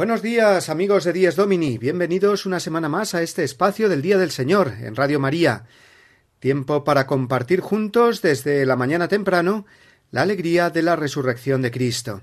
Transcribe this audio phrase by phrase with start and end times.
[0.00, 4.16] Buenos días amigos de Días Domini, bienvenidos una semana más a este espacio del Día
[4.16, 5.66] del Señor en Radio María.
[6.38, 9.66] Tiempo para compartir juntos desde la mañana temprano
[10.10, 12.22] la alegría de la resurrección de Cristo.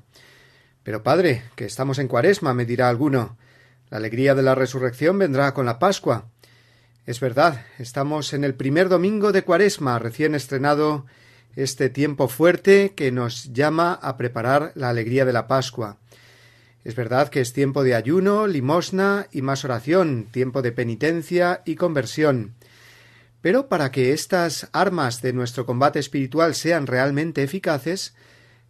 [0.82, 3.38] Pero Padre, que estamos en Cuaresma, me dirá alguno.
[3.92, 6.32] La alegría de la resurrección vendrá con la Pascua.
[7.06, 11.06] Es verdad, estamos en el primer domingo de Cuaresma, recién estrenado
[11.56, 16.00] este tiempo fuerte que nos llama a preparar la alegría de la Pascua.
[16.88, 21.76] Es verdad que es tiempo de ayuno, limosna y más oración, tiempo de penitencia y
[21.76, 22.54] conversión.
[23.42, 28.16] Pero para que estas armas de nuestro combate espiritual sean realmente eficaces,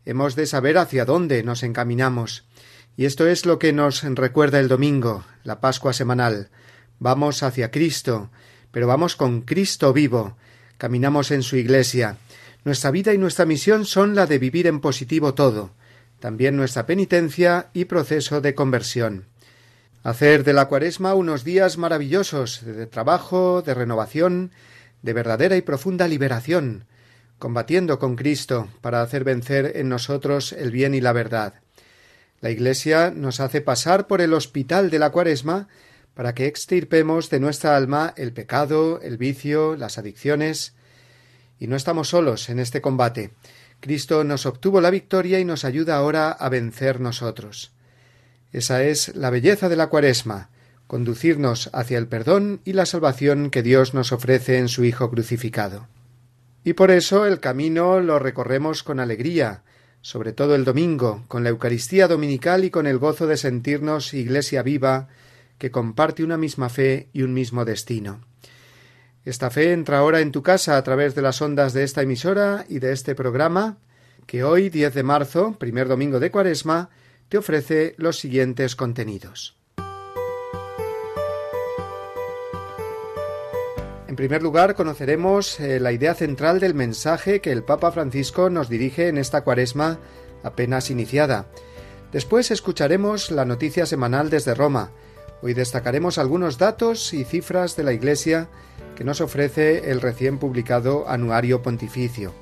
[0.03, 2.47] hemos de saber hacia dónde nos encaminamos.
[2.95, 6.49] Y esto es lo que nos recuerda el domingo, la Pascua semanal.
[6.97, 8.31] Vamos hacia Cristo,
[8.71, 10.37] pero vamos con Cristo vivo.
[10.79, 12.17] Caminamos en su Iglesia.
[12.65, 15.75] Nuestra vida y nuestra misión son la de vivir en positivo todo
[16.19, 19.25] también nuestra penitencia y proceso de conversión.
[20.03, 24.51] Hacer de la cuaresma unos días maravillosos de trabajo, de renovación,
[25.01, 26.85] de verdadera y profunda liberación,
[27.39, 31.55] combatiendo con Cristo para hacer vencer en nosotros el bien y la verdad.
[32.39, 35.67] La Iglesia nos hace pasar por el hospital de la cuaresma
[36.13, 40.73] para que extirpemos de nuestra alma el pecado, el vicio, las adicciones.
[41.59, 43.31] Y no estamos solos en este combate.
[43.79, 47.71] Cristo nos obtuvo la victoria y nos ayuda ahora a vencer nosotros.
[48.51, 50.49] Esa es la belleza de la cuaresma,
[50.87, 55.87] conducirnos hacia el perdón y la salvación que Dios nos ofrece en su Hijo crucificado.
[56.63, 59.63] Y por eso el camino lo recorremos con alegría,
[60.01, 64.63] sobre todo el domingo, con la Eucaristía dominical y con el gozo de sentirnos Iglesia
[64.63, 65.07] viva,
[65.57, 68.26] que comparte una misma fe y un mismo destino.
[69.27, 72.63] Esta fe entra ahora en tu casa a través de las ondas de esta emisora
[72.69, 73.77] y de este programa,
[74.25, 76.91] que hoy, 10 de marzo, primer domingo de Cuaresma,
[77.27, 79.57] te ofrece los siguientes contenidos.
[84.07, 88.69] En primer lugar, conoceremos eh, la idea central del mensaje que el Papa Francisco nos
[88.69, 89.99] dirige en esta Cuaresma
[90.41, 91.47] apenas iniciada.
[92.13, 94.91] Después escucharemos la noticia semanal desde Roma.
[95.41, 98.47] Hoy destacaremos algunos datos y cifras de la Iglesia
[98.97, 102.33] que nos ofrece el recién publicado Anuario Pontificio.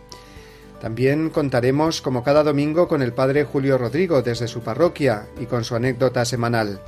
[0.80, 5.66] También contaremos, como cada domingo, con el Padre Julio Rodrigo desde su parroquia y con
[5.66, 6.80] su anécdota semanal.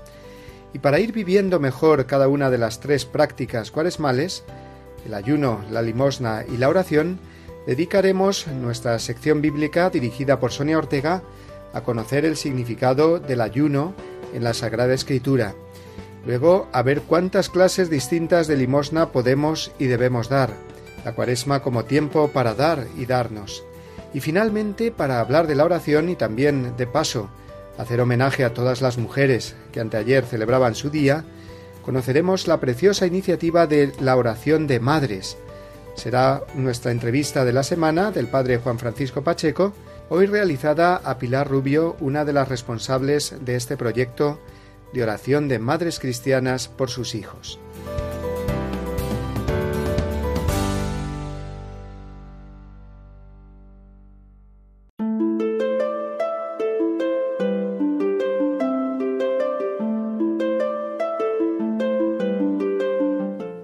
[0.73, 4.45] Y para ir viviendo mejor cada una de las tres prácticas cuaresmales,
[5.05, 7.19] el ayuno, la limosna y la oración,
[7.65, 11.23] dedicaremos nuestra sección bíblica dirigida por Sonia Ortega
[11.73, 13.93] a conocer el significado del ayuno
[14.33, 15.55] en la Sagrada Escritura
[16.27, 20.49] Luego, a ver cuántas clases distintas de limosna podemos y debemos dar.
[21.05, 23.63] La cuaresma como tiempo para dar y darnos.
[24.13, 27.29] Y finalmente, para hablar de la oración y también, de paso,
[27.77, 31.23] hacer homenaje a todas las mujeres que anteayer celebraban su día,
[31.85, 35.37] conoceremos la preciosa iniciativa de la oración de madres.
[35.95, 39.71] Será nuestra entrevista de la semana del padre Juan Francisco Pacheco,
[40.09, 44.39] hoy realizada a Pilar Rubio, una de las responsables de este proyecto
[44.93, 47.59] de oración de madres cristianas por sus hijos.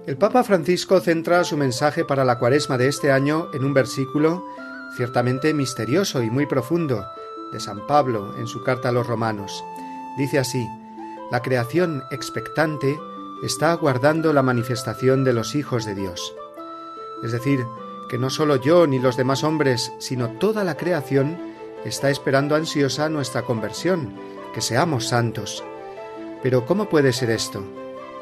[0.06, 4.44] El Papa Francisco centra su mensaje para la cuaresma de este año en un versículo
[4.96, 7.04] ciertamente misterioso y muy profundo
[7.52, 9.64] de San Pablo en su carta a los romanos.
[10.16, 10.64] Dice así,
[11.34, 12.96] la creación expectante
[13.42, 16.32] está aguardando la manifestación de los hijos de Dios.
[17.24, 17.66] Es decir,
[18.08, 21.36] que no solo yo ni los demás hombres, sino toda la creación
[21.84, 24.14] está esperando ansiosa nuestra conversión,
[24.54, 25.64] que seamos santos.
[26.40, 27.64] Pero ¿cómo puede ser esto?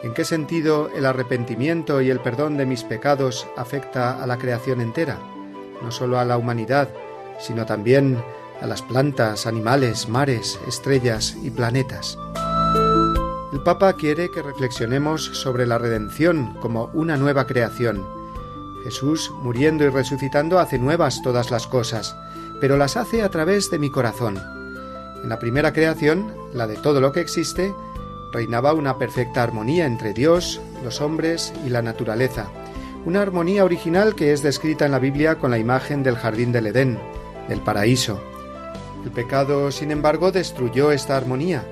[0.03, 4.81] ¿En qué sentido el arrepentimiento y el perdón de mis pecados afecta a la creación
[4.81, 5.19] entera?
[5.83, 6.89] No solo a la humanidad,
[7.39, 8.25] sino también
[8.63, 12.17] a las plantas, animales, mares, estrellas y planetas.
[13.53, 18.05] El Papa quiere que reflexionemos sobre la redención como una nueva creación.
[18.83, 22.17] Jesús, muriendo y resucitando, hace nuevas todas las cosas,
[22.61, 24.39] pero las hace a través de mi corazón.
[25.23, 27.75] En la primera creación, la de todo lo que existe,
[28.33, 32.49] reinaba una perfecta armonía entre Dios, los hombres y la naturaleza,
[33.05, 36.67] una armonía original que es descrita en la Biblia con la imagen del jardín del
[36.67, 36.99] Edén,
[37.49, 38.21] del paraíso.
[39.05, 41.65] El pecado, sin embargo, destruyó esta armonía,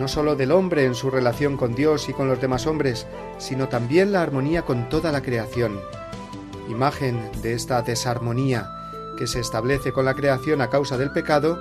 [0.00, 3.06] no sólo del hombre en su relación con Dios y con los demás hombres,
[3.36, 5.78] sino también la armonía con toda la creación.
[6.70, 8.66] Imagen de esta desarmonía
[9.18, 11.58] que se establece con la creación a causa del pecado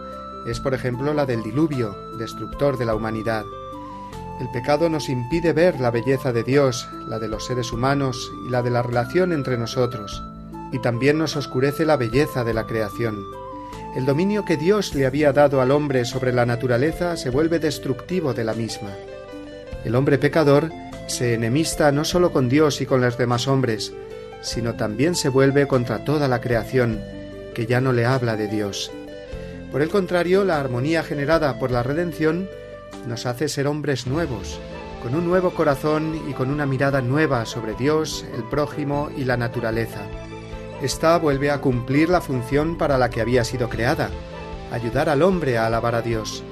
[0.48, 3.44] es, por ejemplo, la del diluvio, destructor de la humanidad.
[4.40, 8.50] El pecado nos impide ver la belleza de Dios, la de los seres humanos y
[8.50, 10.24] la de la relación entre nosotros,
[10.72, 13.39] y también nos oscurece la belleza de la creación.
[13.96, 18.36] El dominio que Dios le había dado al hombre sobre la naturaleza se vuelve destructivo
[18.36, 18.92] de la misma.
[19.84, 20.72] El hombre pecador
[21.08, 23.92] se enemista no solo con Dios y con los demás hombres,
[24.42, 27.02] sino también se vuelve contra toda la creación,
[27.56, 28.92] que ya no le habla de Dios.
[29.72, 32.48] Por el contrario, la armonía generada por la redención
[33.08, 34.60] nos hace ser hombres nuevos,
[35.02, 39.36] con un nuevo corazón y con una mirada nueva sobre Dios, el prójimo y la
[39.36, 40.02] naturaleza.
[40.82, 44.10] Esta vuelve a cumplir la función para la que había sido creada,
[44.72, 46.44] ayudar al hombre a alabar a Dios.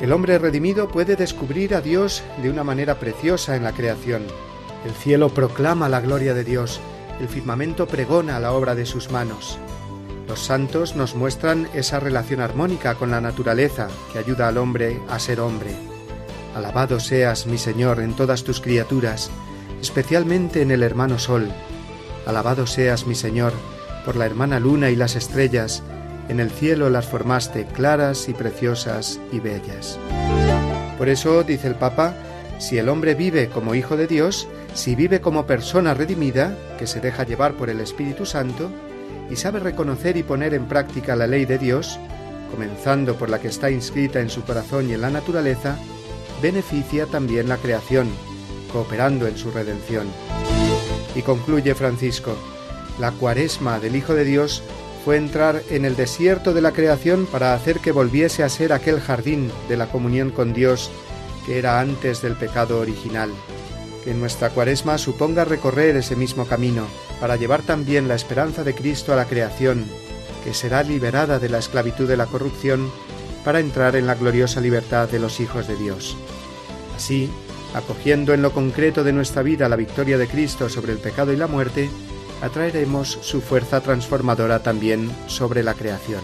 [0.00, 4.24] El hombre redimido puede descubrir a Dios de una manera preciosa en la creación.
[4.84, 6.80] El cielo proclama la gloria de Dios,
[7.18, 9.58] el firmamento pregona la obra de sus manos.
[10.28, 15.18] Los santos nos muestran esa relación armónica con la naturaleza que ayuda al hombre a
[15.18, 15.70] ser hombre.
[16.54, 19.30] Alabado seas, mi Señor, en todas tus criaturas,
[19.80, 21.48] especialmente en el hermano Sol.
[22.26, 23.52] Alabado seas, mi Señor,
[24.04, 25.84] por la hermana Luna y las estrellas,
[26.28, 29.96] en el cielo las formaste claras y preciosas y bellas.
[30.98, 32.14] Por eso, dice el Papa,
[32.58, 37.00] si el hombre vive como hijo de Dios, si vive como persona redimida, que se
[37.00, 38.70] deja llevar por el Espíritu Santo,
[39.30, 42.00] y sabe reconocer y poner en práctica la ley de Dios,
[42.50, 45.76] comenzando por la que está inscrita en su corazón y en la naturaleza,
[46.42, 48.08] beneficia también la creación,
[48.72, 50.06] cooperando en su redención.
[51.16, 52.36] Y concluye Francisco,
[53.00, 54.62] la cuaresma del Hijo de Dios
[55.04, 59.00] fue entrar en el desierto de la creación para hacer que volviese a ser aquel
[59.00, 60.90] jardín de la comunión con Dios
[61.46, 63.30] que era antes del pecado original.
[64.04, 66.86] Que nuestra cuaresma suponga recorrer ese mismo camino,
[67.20, 69.84] para llevar también la esperanza de Cristo a la creación,
[70.44, 72.90] que será liberada de la esclavitud de la corrupción
[73.44, 76.16] para entrar en la gloriosa libertad de los hijos de Dios.
[76.96, 77.30] Así,
[77.76, 81.36] acogiendo en lo concreto de nuestra vida la victoria de Cristo sobre el pecado y
[81.36, 81.90] la muerte,
[82.42, 86.22] atraeremos su fuerza transformadora también sobre la creación.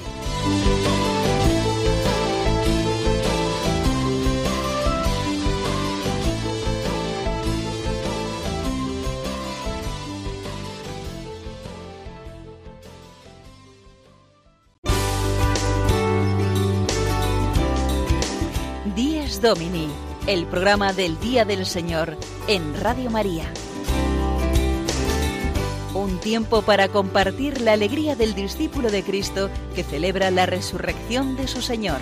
[19.42, 19.88] Domini,
[20.26, 23.44] el programa del Día del Señor en Radio María.
[25.94, 31.48] Un tiempo para compartir la alegría del discípulo de Cristo que celebra la resurrección de
[31.48, 31.98] su Señor.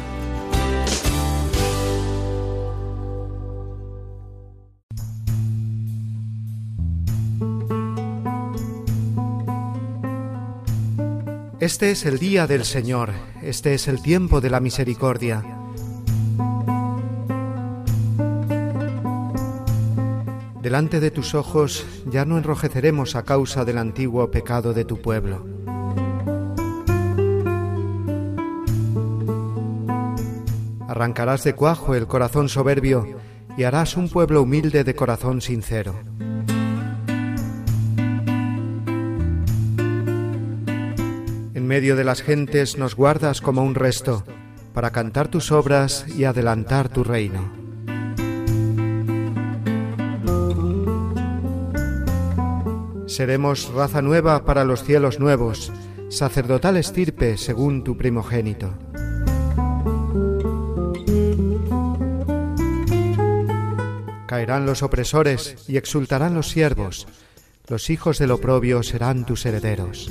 [11.58, 13.12] Este es el día del Señor,
[13.42, 15.59] este es el tiempo de la misericordia.
[20.62, 25.46] Delante de tus ojos ya no enrojeceremos a causa del antiguo pecado de tu pueblo.
[30.86, 33.06] Arrancarás de cuajo el corazón soberbio
[33.56, 35.94] y harás un pueblo humilde de corazón sincero.
[41.54, 44.24] En medio de las gentes nos guardas como un resto,
[44.74, 47.59] para cantar tus obras y adelantar tu reino.
[53.10, 55.72] Seremos raza nueva para los cielos nuevos,
[56.10, 58.72] sacerdotal estirpe según tu primogénito.
[64.28, 67.08] Caerán los opresores y exultarán los siervos,
[67.66, 70.08] los hijos del oprobio serán tus herederos.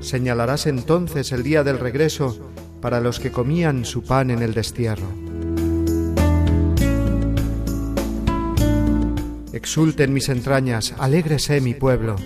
[0.00, 2.50] Señalarás entonces el día del regreso
[2.80, 5.29] para los que comían su pan en el destierro.
[9.60, 12.16] Exulten mis entrañas, alégrese mi pueblo,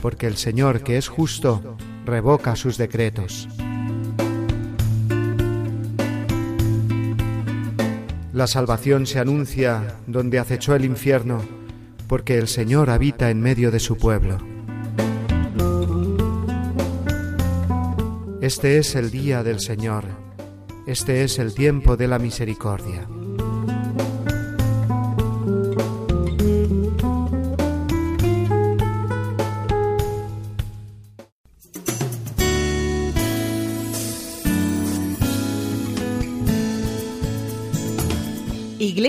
[0.00, 3.48] porque el Señor, que es justo, revoca sus decretos.
[8.32, 11.40] La salvación se anuncia donde acechó el infierno,
[12.08, 14.38] porque el Señor habita en medio de su pueblo.
[18.40, 20.04] Este es el día del Señor,
[20.88, 23.06] este es el tiempo de la misericordia.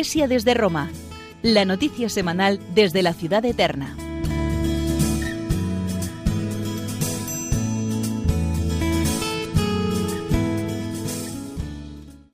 [0.04, 0.92] Iglesia desde Roma,
[1.44, 3.96] la noticia semanal desde la ciudad eterna.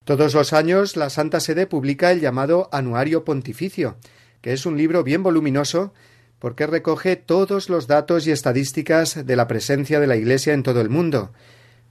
[0.04, 3.98] Todos los años la Santa Sede publica el llamado Anuario Pontificio,
[4.42, 5.94] que es un libro bien voluminoso
[6.40, 10.82] porque recoge todos los datos y estadísticas de la presencia de la Iglesia en todo
[10.82, 11.34] el mundo,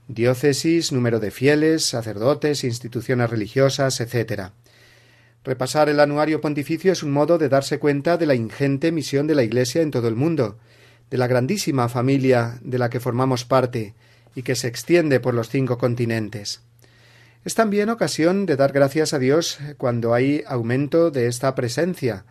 [0.09, 4.51] diócesis, número de fieles, sacerdotes, instituciones religiosas, etc.
[5.49, 9.33] Repasar el anuario pontificio es un modo de darse cuenta de la ingente misión de
[9.33, 10.59] la Iglesia en todo el mundo,
[11.09, 13.95] de la grandísima familia de la que formamos parte
[14.35, 16.61] y que se extiende por los cinco continentes.
[17.43, 22.25] Es también ocasión de dar gracias a Dios cuando hay aumento de esta presencia,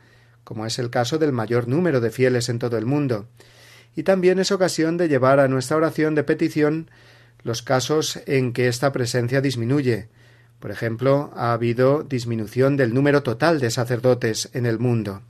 [0.44, 3.26] como es el caso del mayor número de fieles en todo el mundo,
[3.96, 6.88] y también es ocasión de llevar a nuestra oración de petición
[7.42, 10.06] los casos en que esta presencia disminuye,
[10.60, 15.22] por ejemplo, ha habido disminución del número total de sacerdotes en el mundo.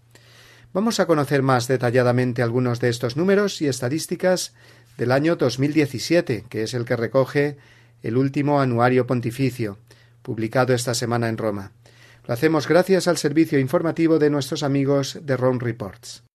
[0.72, 4.54] Vamos a conocer más detalladamente algunos de estos números y estadísticas
[4.96, 7.56] del año 2017, que es el que recoge
[8.02, 9.78] el último anuario pontificio,
[10.22, 11.72] publicado esta semana en Roma.
[12.26, 16.27] Lo hacemos gracias al servicio informativo de nuestros amigos de Rome Reports.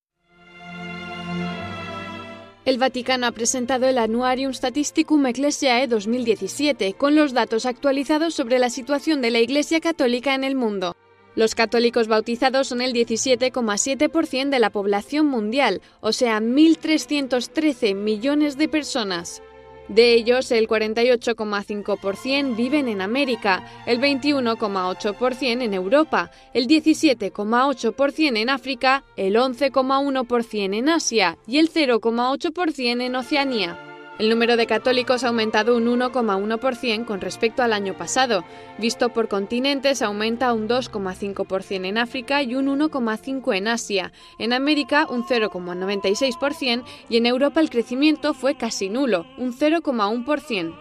[2.66, 8.70] El Vaticano ha presentado el Annuarium Statisticum Ecclesiae 2017, con los datos actualizados sobre la
[8.70, 10.96] situación de la Iglesia Católica en el mundo.
[11.36, 18.70] Los católicos bautizados son el 17,7% de la población mundial, o sea, 1.313 millones de
[18.70, 19.42] personas.
[19.88, 29.04] De ellos, el 48,5% viven en América, el 21,8% en Europa, el 17,8% en África,
[29.18, 33.93] el 11,1% en Asia y el 0,8% en Oceanía.
[34.20, 38.46] El número de católicos ha aumentado un 1,1% con respecto al año pasado.
[38.78, 44.12] Visto por continentes, aumenta un 2,5% en África y un 1,5% en Asia.
[44.38, 50.76] En América, un 0,96% y en Europa el crecimiento fue casi nulo, un 0,1%.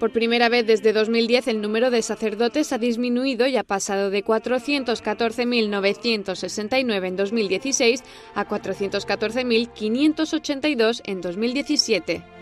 [0.00, 4.24] Por primera vez desde 2010 el número de sacerdotes ha disminuido y ha pasado de
[4.24, 8.02] 414.969 en 2016
[8.34, 12.41] a 414.582 en 2017.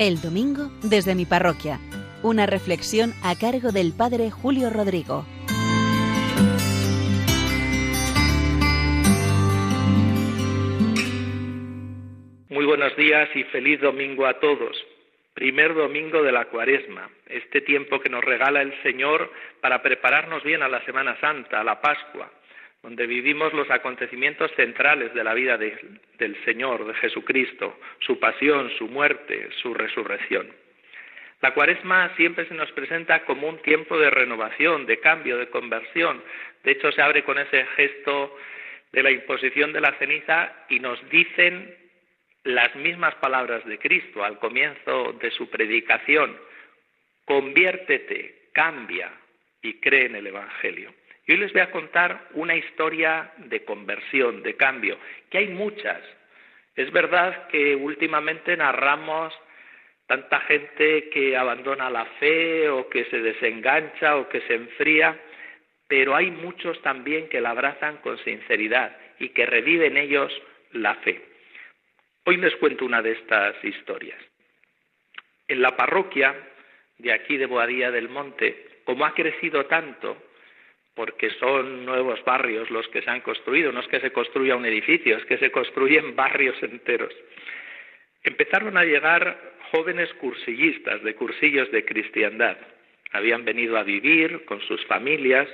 [0.00, 1.78] El domingo desde mi parroquia.
[2.22, 5.26] Una reflexión a cargo del Padre Julio Rodrigo.
[12.48, 14.74] Muy buenos días y feliz domingo a todos.
[15.34, 19.30] Primer domingo de la cuaresma, este tiempo que nos regala el Señor
[19.60, 22.39] para prepararnos bien a la Semana Santa, a la Pascua
[22.82, 28.88] donde vivimos los acontecimientos centrales de la vida del Señor, de Jesucristo, su pasión, su
[28.88, 30.48] muerte, su resurrección.
[31.42, 36.22] La cuaresma siempre se nos presenta como un tiempo de renovación, de cambio, de conversión.
[36.64, 38.36] De hecho, se abre con ese gesto
[38.92, 41.74] de la imposición de la ceniza y nos dicen
[42.44, 46.38] las mismas palabras de Cristo al comienzo de su predicación.
[47.24, 49.10] Conviértete, cambia
[49.62, 50.92] y cree en el Evangelio.
[51.30, 54.98] Y hoy les voy a contar una historia de conversión, de cambio,
[55.30, 56.02] que hay muchas.
[56.74, 59.32] Es verdad que últimamente narramos
[60.08, 65.20] tanta gente que abandona la fe o que se desengancha o que se enfría,
[65.86, 70.32] pero hay muchos también que la abrazan con sinceridad y que reviven ellos
[70.72, 71.24] la fe.
[72.24, 74.18] Hoy les cuento una de estas historias.
[75.46, 76.34] En la parroquia
[76.98, 80.29] de aquí de Boadía del Monte, como ha crecido tanto,
[81.00, 84.66] porque son nuevos barrios los que se han construido, no es que se construya un
[84.66, 87.10] edificio, es que se construyen barrios enteros.
[88.22, 92.58] Empezaron a llegar jóvenes cursillistas de cursillos de cristiandad.
[93.12, 95.48] Habían venido a vivir con sus familias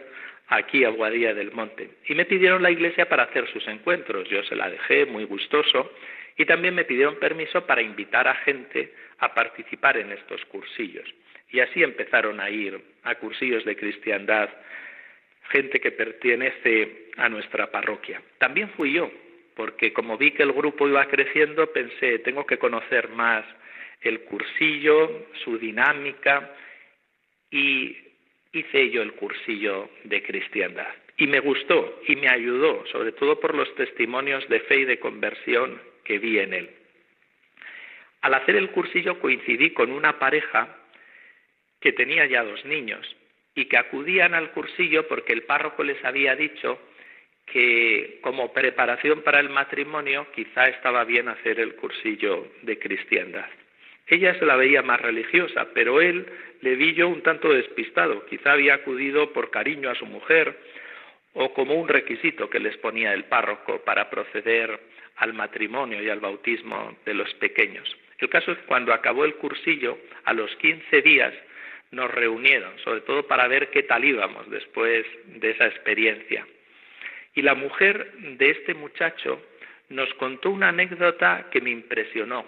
[0.48, 4.28] aquí a Guadilla del Monte y me pidieron la iglesia para hacer sus encuentros.
[4.28, 5.92] Yo se la dejé muy gustoso
[6.36, 11.08] y también me pidieron permiso para invitar a gente a participar en estos cursillos.
[11.52, 14.50] Y así empezaron a ir a cursillos de cristiandad
[15.50, 18.20] gente que pertenece a nuestra parroquia.
[18.38, 19.10] También fui yo,
[19.54, 23.44] porque como vi que el grupo iba creciendo, pensé, tengo que conocer más
[24.00, 26.54] el cursillo, su dinámica,
[27.50, 27.96] y
[28.52, 30.94] hice yo el cursillo de cristiandad.
[31.16, 34.98] Y me gustó y me ayudó, sobre todo por los testimonios de fe y de
[34.98, 36.70] conversión que vi en él.
[38.20, 40.76] Al hacer el cursillo coincidí con una pareja
[41.80, 43.16] que tenía ya dos niños
[43.56, 46.78] y que acudían al cursillo porque el párroco les había dicho
[47.46, 53.48] que como preparación para el matrimonio quizá estaba bien hacer el cursillo de cristiandad.
[54.06, 56.26] Ella se la veía más religiosa, pero él
[56.60, 60.56] le vi yo un tanto despistado, quizá había acudido por cariño a su mujer
[61.32, 64.78] o como un requisito que les ponía el párroco para proceder
[65.16, 67.96] al matrimonio y al bautismo de los pequeños.
[68.18, 71.34] El caso es que cuando acabó el cursillo, a los 15 días
[71.96, 76.46] nos reunieron, sobre todo para ver qué tal íbamos después de esa experiencia.
[77.34, 79.42] Y la mujer de este muchacho
[79.88, 82.46] nos contó una anécdota que me impresionó,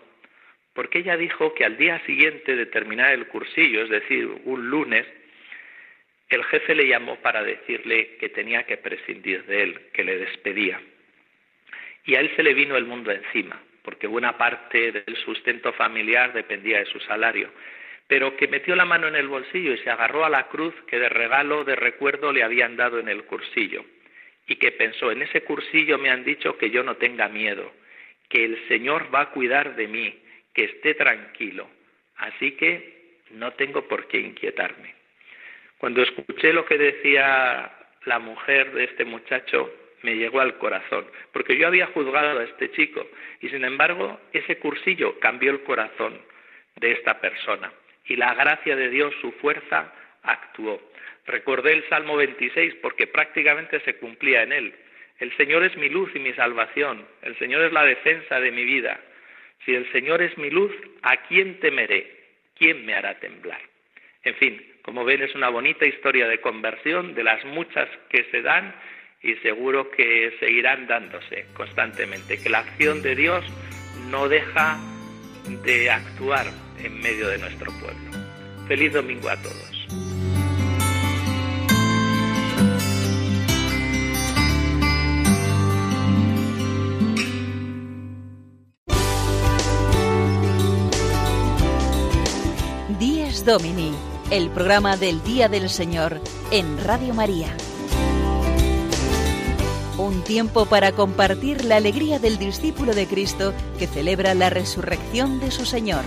[0.74, 5.06] porque ella dijo que al día siguiente de terminar el cursillo, es decir, un lunes,
[6.28, 10.78] el jefe le llamó para decirle que tenía que prescindir de él, que le despedía.
[12.04, 16.34] Y a él se le vino el mundo encima, porque buena parte del sustento familiar
[16.34, 17.50] dependía de su salario
[18.08, 20.98] pero que metió la mano en el bolsillo y se agarró a la cruz que
[20.98, 23.84] de regalo, de recuerdo le habían dado en el cursillo,
[24.46, 27.70] y que pensó, en ese cursillo me han dicho que yo no tenga miedo,
[28.30, 30.18] que el Señor va a cuidar de mí,
[30.54, 31.68] que esté tranquilo,
[32.16, 34.94] así que no tengo por qué inquietarme.
[35.76, 37.70] Cuando escuché lo que decía
[38.06, 42.70] la mujer de este muchacho, me llegó al corazón, porque yo había juzgado a este
[42.70, 43.06] chico
[43.42, 46.18] y sin embargo ese cursillo cambió el corazón
[46.76, 47.70] de esta persona
[48.08, 49.92] y la gracia de Dios, su fuerza,
[50.22, 50.80] actuó.
[51.26, 54.74] Recordé el Salmo 26 porque prácticamente se cumplía en él.
[55.18, 58.64] El Señor es mi luz y mi salvación, el Señor es la defensa de mi
[58.64, 58.98] vida.
[59.64, 62.18] Si el Señor es mi luz, ¿a quién temeré?
[62.56, 63.60] ¿Quién me hará temblar?
[64.22, 68.42] En fin, como ven, es una bonita historia de conversión, de las muchas que se
[68.42, 68.74] dan
[69.22, 73.44] y seguro que seguirán dándose constantemente, que la acción de Dios
[74.10, 74.78] no deja
[75.48, 76.46] de actuar
[76.78, 78.10] en medio de nuestro pueblo.
[78.66, 79.68] Feliz domingo a todos.
[92.98, 93.92] Díez Domini,
[94.30, 97.56] el programa del Día del Señor en Radio María.
[99.98, 105.50] Un tiempo para compartir la alegría del discípulo de Cristo que celebra la resurrección de
[105.50, 106.04] su Señor.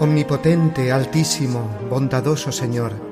[0.00, 3.11] Omnipotente, altísimo, bondadoso Señor,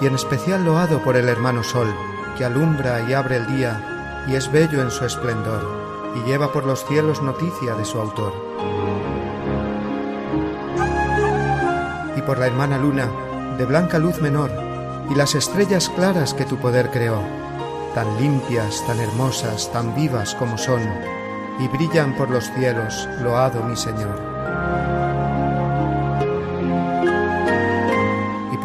[0.00, 1.88] y en especial loado por el hermano Sol,
[2.36, 5.62] que alumbra y abre el día, y es bello en su esplendor,
[6.14, 8.32] y lleva por los cielos noticia de su autor.
[12.16, 13.08] Y por la hermana Luna,
[13.56, 14.50] de blanca luz menor,
[15.10, 17.20] y las estrellas claras que tu poder creó,
[17.94, 20.82] tan limpias, tan hermosas, tan vivas como son,
[21.58, 24.35] y brillan por los cielos, loado mi Señor.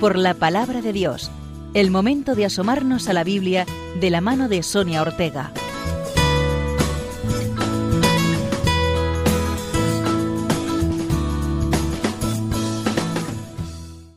[0.00, 1.30] Por la palabra de Dios.
[1.74, 3.66] El momento de asomarnos a la Biblia
[4.00, 5.50] de la mano de Sonia Ortega.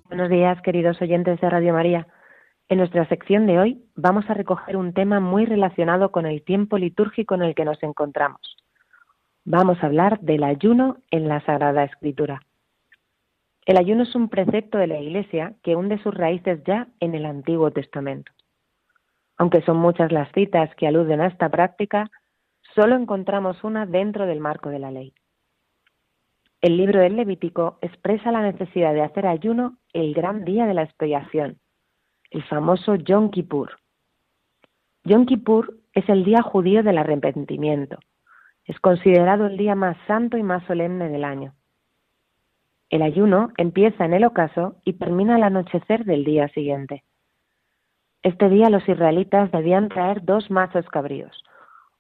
[0.08, 2.08] Buenos días, queridos oyentes de Radio María.
[2.70, 6.78] En nuestra sección de hoy vamos a recoger un tema muy relacionado con el tiempo
[6.78, 8.56] litúrgico en el que nos encontramos.
[9.44, 12.42] Vamos a hablar del ayuno en la Sagrada Escritura.
[13.66, 17.26] El ayuno es un precepto de la Iglesia que hunde sus raíces ya en el
[17.26, 18.32] Antiguo Testamento.
[19.38, 22.10] Aunque son muchas las citas que aluden a esta práctica,
[22.76, 25.14] solo encontramos una dentro del marco de la ley.
[26.62, 30.84] El libro del Levítico expresa la necesidad de hacer ayuno el gran día de la
[30.84, 31.60] expiación,
[32.30, 33.80] el famoso Yom Kippur.
[35.04, 37.98] Yom Kippur es el día judío del arrepentimiento.
[38.66, 41.56] Es considerado el día más santo y más solemne del año.
[42.92, 47.06] El ayuno empieza en el ocaso y termina al anochecer del día siguiente.
[48.22, 51.42] Este día los israelitas debían traer dos machos cabríos,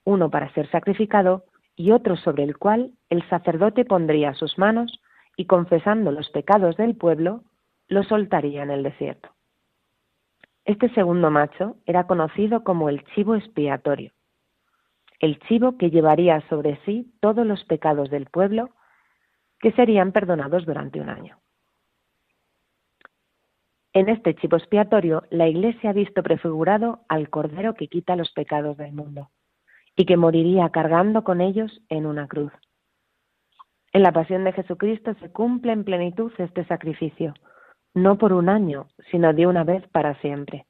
[0.03, 1.45] uno para ser sacrificado
[1.77, 4.99] y otro sobre el cual el sacerdote pondría sus manos
[5.37, 7.45] y confesando los pecados del pueblo,
[7.87, 9.29] lo soltaría en el desierto.
[10.65, 14.11] Este segundo macho era conocido como el chivo expiatorio,
[15.21, 18.71] el chivo que llevaría sobre sí todos los pecados del pueblo
[19.61, 21.37] que serían perdonados durante un año.
[23.93, 28.77] En este chivo expiatorio, la Iglesia ha visto prefigurado al Cordero que quita los pecados
[28.77, 29.29] del mundo,
[29.95, 32.53] y que moriría cargando con ellos en una cruz.
[33.93, 37.33] En la pasión de Jesucristo se cumple en plenitud este sacrificio,
[37.93, 40.65] no por un año, sino de una vez para siempre.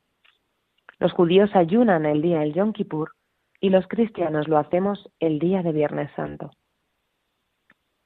[0.98, 3.12] Los judíos ayunan el día del Yom Kippur
[3.60, 6.50] y los cristianos lo hacemos el día de Viernes Santo.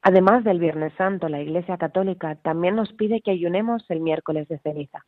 [0.08, 4.60] Además del Viernes Santo, la Iglesia Católica también nos pide que ayunemos el miércoles de
[4.60, 5.04] ceniza.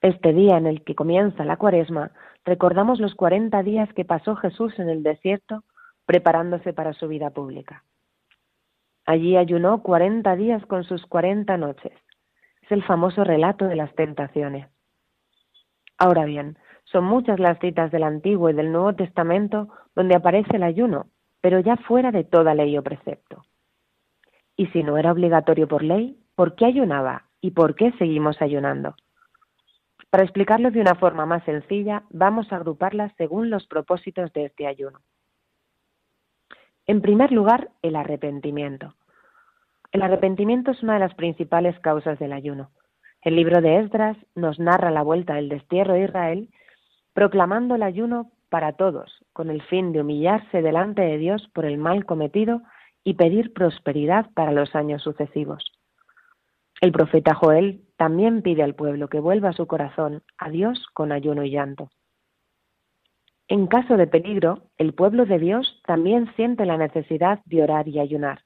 [0.00, 2.10] Este día en el que comienza la cuaresma,
[2.46, 5.64] recordamos los cuarenta días que pasó Jesús en el desierto
[6.06, 7.84] preparándose para su vida pública.
[9.04, 11.92] Allí ayunó cuarenta días con sus cuarenta noches.
[12.62, 14.66] Es el famoso relato de las tentaciones.
[15.98, 20.62] Ahora bien, son muchas las citas del Antiguo y del Nuevo Testamento donde aparece el
[20.62, 21.08] ayuno,
[21.42, 23.44] pero ya fuera de toda ley o precepto.
[24.56, 28.94] Y si no era obligatorio por ley, ¿por qué ayunaba y por qué seguimos ayunando?
[30.10, 34.66] Para explicarlo de una forma más sencilla, vamos a agruparlas según los propósitos de este
[34.66, 35.00] ayuno.
[36.86, 38.94] En primer lugar, el arrepentimiento.
[39.90, 42.70] El arrepentimiento es una de las principales causas del ayuno.
[43.22, 46.48] El libro de Esdras nos narra la vuelta del destierro de Israel,
[47.12, 51.78] proclamando el ayuno para todos, con el fin de humillarse delante de Dios por el
[51.78, 52.62] mal cometido
[53.04, 55.70] y pedir prosperidad para los años sucesivos.
[56.80, 61.44] El profeta Joel también pide al pueblo que vuelva su corazón a Dios con ayuno
[61.44, 61.90] y llanto.
[63.46, 68.00] En caso de peligro, el pueblo de Dios también siente la necesidad de orar y
[68.00, 68.40] ayunar.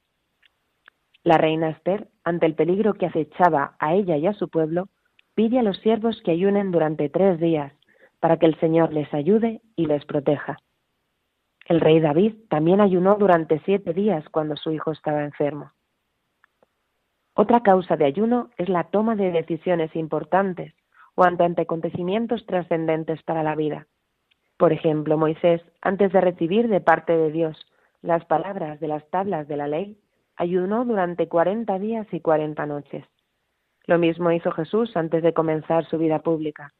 [1.22, 4.88] La reina Esther, ante el peligro que acechaba a ella y a su pueblo,
[5.34, 7.72] pide a los siervos que ayunen durante tres días
[8.20, 10.58] para que el Señor les ayude y les proteja.
[11.68, 15.72] El rey David también ayunó durante siete días cuando su hijo estaba enfermo.
[17.34, 20.74] Otra causa de ayuno es la toma de decisiones importantes
[21.14, 23.86] o ante acontecimientos trascendentes para la vida.
[24.56, 27.58] Por ejemplo, Moisés, antes de recibir de parte de Dios
[28.00, 30.00] las palabras de las tablas de la ley,
[30.36, 33.04] ayunó durante cuarenta días y cuarenta noches.
[33.86, 36.72] Lo mismo hizo Jesús antes de comenzar su vida pública.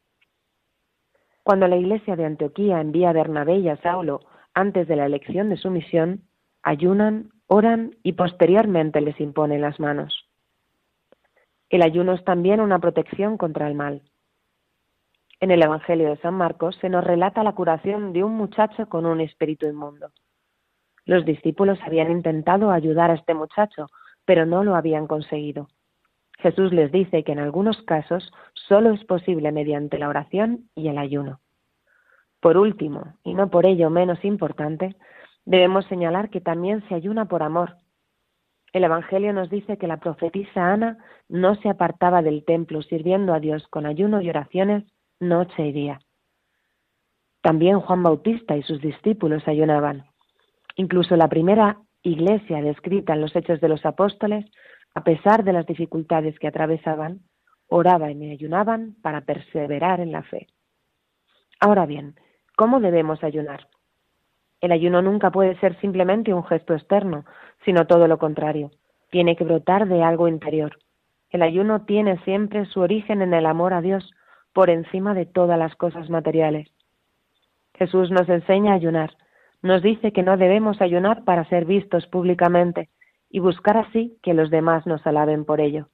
[1.42, 4.20] Cuando la iglesia de Antioquía envía a Bernabé y a Saulo
[4.58, 6.24] antes de la elección de su misión,
[6.64, 10.28] ayunan, oran y posteriormente les imponen las manos.
[11.70, 14.02] El ayuno es también una protección contra el mal.
[15.38, 19.06] En el Evangelio de San Marcos se nos relata la curación de un muchacho con
[19.06, 20.10] un espíritu inmundo.
[21.04, 23.86] Los discípulos habían intentado ayudar a este muchacho,
[24.24, 25.68] pero no lo habían conseguido.
[26.38, 30.98] Jesús les dice que en algunos casos solo es posible mediante la oración y el
[30.98, 31.38] ayuno.
[32.40, 34.96] Por último, y no por ello menos importante,
[35.44, 37.76] debemos señalar que también se ayuna por amor.
[38.72, 40.98] El Evangelio nos dice que la profetisa Ana
[41.28, 44.84] no se apartaba del templo sirviendo a Dios con ayuno y oraciones
[45.20, 46.00] noche y día.
[47.40, 50.04] También Juan Bautista y sus discípulos ayunaban.
[50.76, 54.44] Incluso la primera iglesia descrita en los Hechos de los Apóstoles,
[54.94, 57.20] a pesar de las dificultades que atravesaban,
[57.68, 60.46] oraban y ayunaban para perseverar en la fe.
[61.60, 62.14] Ahora bien,
[62.58, 63.68] ¿cómo debemos ayunar?
[64.60, 67.24] El ayuno nunca puede ser simplemente un gesto externo,
[67.64, 68.72] sino todo lo contrario.
[69.12, 70.76] Tiene que brotar de algo interior.
[71.30, 74.12] El ayuno tiene siempre su origen en el amor a Dios,
[74.52, 76.68] por encima de todas las cosas materiales.
[77.74, 79.12] Jesús nos enseña a ayunar.
[79.62, 82.88] Nos dice que no debemos ayunar para ser vistos públicamente
[83.30, 85.90] y buscar así que los demás nos alaben por ello.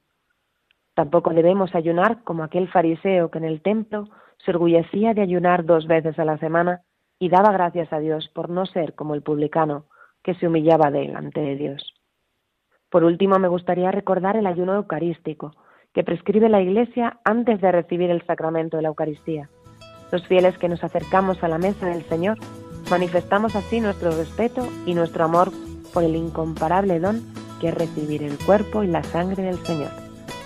[0.95, 4.09] Tampoco debemos ayunar como aquel fariseo que en el templo
[4.43, 6.81] se orgullecía de ayunar dos veces a la semana
[7.19, 9.85] y daba gracias a Dios por no ser como el publicano
[10.23, 11.93] que se humillaba delante de Dios.
[12.89, 15.53] Por último, me gustaría recordar el ayuno eucarístico,
[15.93, 19.49] que prescribe la Iglesia antes de recibir el sacramento de la Eucaristía.
[20.11, 22.37] Los fieles que nos acercamos a la mesa del Señor
[22.89, 25.51] manifestamos así nuestro respeto y nuestro amor
[25.93, 27.21] por el incomparable don
[27.59, 29.91] que es recibir el cuerpo y la sangre del Señor.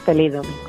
[0.05, 0.68] Feliz domingo.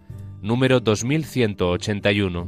[0.41, 2.47] número 2181.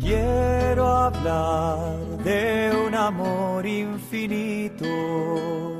[0.00, 5.79] Quiero hablar de un amor infinito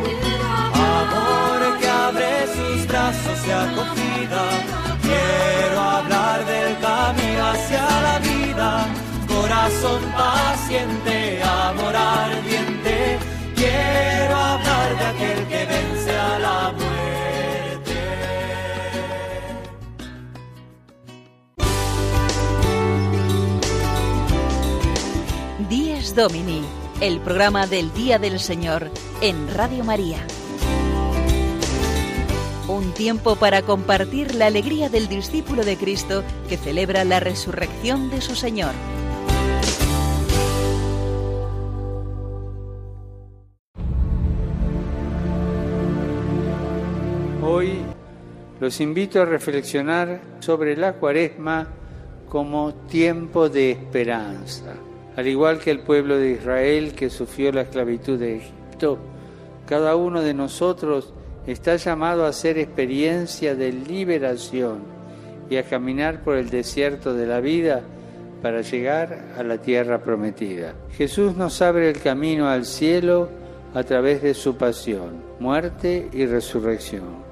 [1.11, 4.43] amor que abre sus brazos de acogida.
[5.01, 8.87] Quiero hablar del camino hacia la vida,
[9.27, 13.19] corazón paciente, amor ardiente.
[13.55, 16.91] Quiero hablar de aquel que vence a la muerte.
[25.69, 26.61] Díez Domini,
[26.99, 28.89] el programa del Día del Señor
[29.21, 30.25] en Radio María.
[33.01, 38.35] Tiempo para compartir la alegría del discípulo de Cristo que celebra la resurrección de su
[38.35, 38.73] Señor.
[47.43, 47.79] Hoy
[48.59, 51.69] los invito a reflexionar sobre la cuaresma
[52.29, 54.75] como tiempo de esperanza.
[55.15, 58.99] Al igual que el pueblo de Israel que sufrió la esclavitud de Egipto,
[59.65, 61.15] cada uno de nosotros
[61.47, 64.79] está llamado a hacer experiencia de liberación
[65.49, 67.81] y a caminar por el desierto de la vida
[68.41, 70.73] para llegar a la tierra prometida.
[70.97, 73.29] Jesús nos abre el camino al cielo
[73.73, 77.31] a través de su pasión, muerte y resurrección.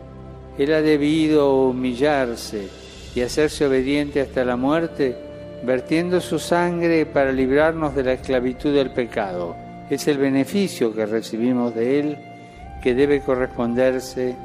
[0.58, 2.68] Él ha debido humillarse
[3.16, 5.16] y hacerse obediente hasta la muerte,
[5.64, 9.56] vertiendo su sangre para librarnos de la esclavitud del pecado.
[9.90, 12.18] Es el beneficio que recibimos de Él
[12.82, 14.36] que debe corresponderse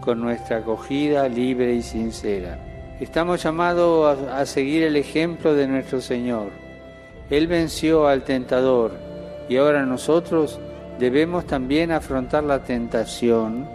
[0.00, 2.58] con nuestra acogida libre y sincera.
[3.00, 6.48] Estamos llamados a, seguir el ejemplo de nuestro Señor.
[7.28, 8.92] Él venció al tentador
[9.48, 10.58] y ahora nosotros
[10.98, 13.68] debemos también afrontar la tentación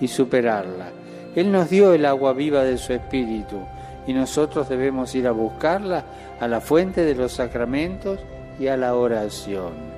[0.00, 0.90] y superarla.
[1.34, 3.58] Él nos dio el agua viva de su Espíritu
[4.06, 6.04] y nosotros debemos ir a buscarla
[6.38, 8.20] a la fuente de los sacramentos
[8.60, 9.97] y a la oración.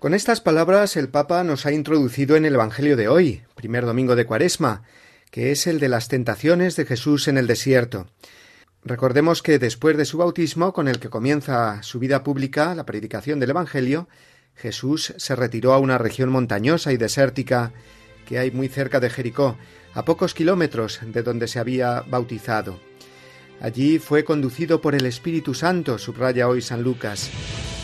[0.00, 4.16] Con estas palabras el Papa nos ha introducido en el Evangelio de hoy, primer domingo
[4.16, 4.82] de Cuaresma,
[5.30, 8.06] que es el de las tentaciones de Jesús en el desierto.
[8.82, 13.40] Recordemos que después de su bautismo, con el que comienza su vida pública, la predicación
[13.40, 14.08] del Evangelio,
[14.54, 17.74] Jesús se retiró a una región montañosa y desértica
[18.24, 19.58] que hay muy cerca de Jericó,
[19.92, 22.80] a pocos kilómetros de donde se había bautizado.
[23.60, 27.30] Allí fue conducido por el Espíritu Santo, subraya hoy San Lucas,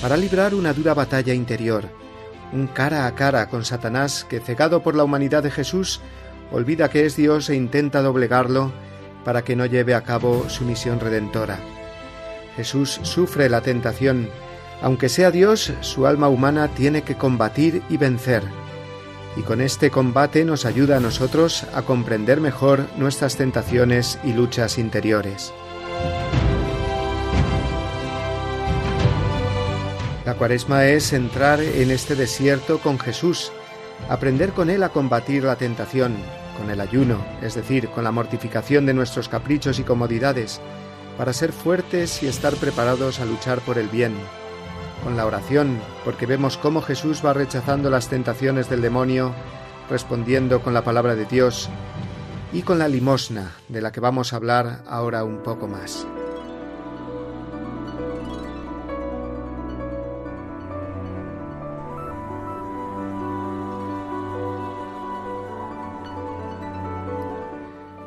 [0.00, 2.05] para librar una dura batalla interior
[2.52, 6.00] un cara a cara con Satanás que, cegado por la humanidad de Jesús,
[6.50, 8.72] olvida que es Dios e intenta doblegarlo
[9.24, 11.58] para que no lleve a cabo su misión redentora.
[12.56, 14.28] Jesús sufre la tentación.
[14.82, 18.42] Aunque sea Dios, su alma humana tiene que combatir y vencer.
[19.36, 24.78] Y con este combate nos ayuda a nosotros a comprender mejor nuestras tentaciones y luchas
[24.78, 25.52] interiores.
[30.26, 33.52] La cuaresma es entrar en este desierto con Jesús,
[34.08, 36.16] aprender con Él a combatir la tentación,
[36.58, 40.60] con el ayuno, es decir, con la mortificación de nuestros caprichos y comodidades,
[41.16, 44.14] para ser fuertes y estar preparados a luchar por el bien,
[45.04, 49.32] con la oración, porque vemos cómo Jesús va rechazando las tentaciones del demonio,
[49.88, 51.70] respondiendo con la palabra de Dios,
[52.52, 56.04] y con la limosna, de la que vamos a hablar ahora un poco más.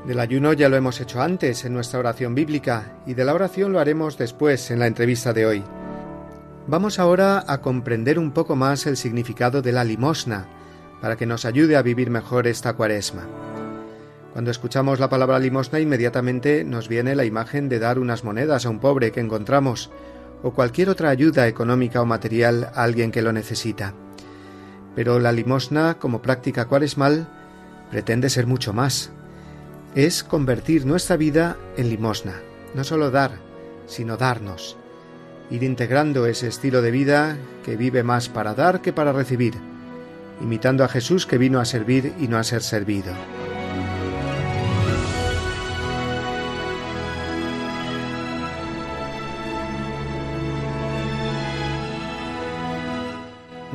[0.09, 3.71] Del ayuno ya lo hemos hecho antes en nuestra oración bíblica y de la oración
[3.71, 5.63] lo haremos después en la entrevista de hoy.
[6.65, 10.47] Vamos ahora a comprender un poco más el significado de la limosna,
[10.99, 13.27] para que nos ayude a vivir mejor esta cuaresma.
[14.33, 18.71] Cuando escuchamos la palabra limosna inmediatamente nos viene la imagen de dar unas monedas a
[18.71, 19.91] un pobre que encontramos,
[20.41, 23.93] o cualquier otra ayuda económica o material a alguien que lo necesita.
[24.95, 27.27] Pero la limosna, como práctica cuaresmal,
[27.91, 29.11] pretende ser mucho más
[29.95, 32.41] es convertir nuestra vida en limosna,
[32.75, 33.31] no solo dar,
[33.87, 34.77] sino darnos,
[35.49, 39.55] ir integrando ese estilo de vida que vive más para dar que para recibir,
[40.41, 43.13] imitando a Jesús que vino a servir y no a ser servido.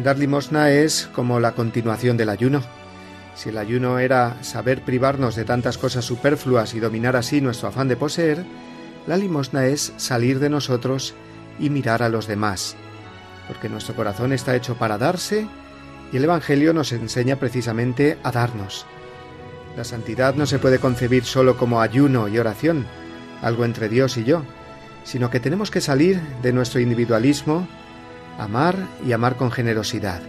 [0.03, 2.63] Dar limosna es como la continuación del ayuno
[3.35, 7.89] si el ayuno era saber privarnos de tantas cosas superfluas y dominar así nuestro afán
[7.89, 8.45] de poseer,
[9.07, 11.15] la limosna es salir de nosotros
[11.59, 12.77] y mirar a los demás,
[13.49, 15.47] porque nuestro corazón está hecho para darse
[16.13, 18.87] y el Evangelio nos enseña precisamente a darnos.
[19.77, 22.87] La santidad no se puede concebir solo como ayuno y oración,
[23.43, 24.43] algo entre Dios y yo,
[25.03, 27.67] sino que tenemos que salir de nuestro individualismo,
[28.39, 30.23] amar y amar con generosidad.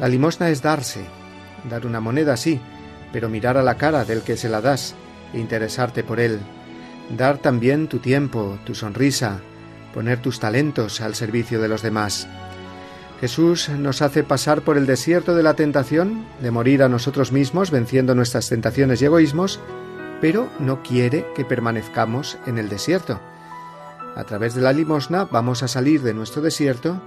[0.00, 1.04] La limosna es darse,
[1.68, 2.60] Dar una moneda sí,
[3.12, 4.94] pero mirar a la cara del que se la das
[5.32, 6.40] e interesarte por él.
[7.16, 9.40] Dar también tu tiempo, tu sonrisa,
[9.94, 12.28] poner tus talentos al servicio de los demás.
[13.20, 17.70] Jesús nos hace pasar por el desierto de la tentación, de morir a nosotros mismos
[17.70, 19.60] venciendo nuestras tentaciones y egoísmos,
[20.20, 23.20] pero no quiere que permanezcamos en el desierto.
[24.14, 27.00] A través de la limosna vamos a salir de nuestro desierto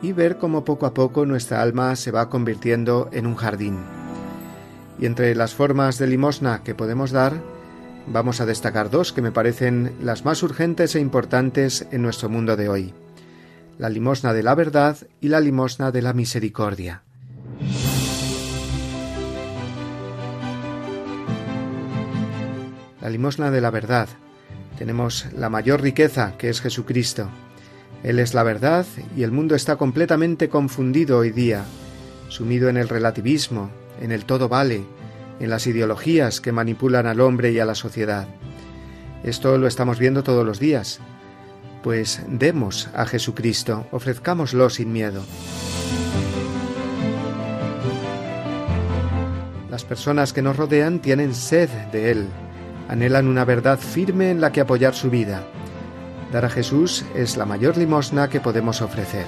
[0.00, 3.78] y ver cómo poco a poco nuestra alma se va convirtiendo en un jardín.
[4.98, 7.40] Y entre las formas de limosna que podemos dar,
[8.06, 12.56] vamos a destacar dos que me parecen las más urgentes e importantes en nuestro mundo
[12.56, 12.94] de hoy.
[13.78, 17.02] La limosna de la verdad y la limosna de la misericordia.
[23.00, 24.08] La limosna de la verdad.
[24.76, 27.28] Tenemos la mayor riqueza, que es Jesucristo
[28.02, 28.86] él es la verdad
[29.16, 31.64] y el mundo está completamente confundido hoy día,
[32.28, 33.70] sumido en el relativismo,
[34.00, 34.84] en el todo vale,
[35.40, 38.28] en las ideologías que manipulan al hombre y a la sociedad.
[39.24, 41.00] Esto lo estamos viendo todos los días.
[41.82, 45.22] Pues demos a Jesucristo, ofrezcámoslo sin miedo.
[49.70, 52.26] Las personas que nos rodean tienen sed de Él,
[52.88, 55.44] anhelan una verdad firme en la que apoyar su vida
[56.32, 59.26] Dar a Jesús es la mayor limosna que podemos ofrecer.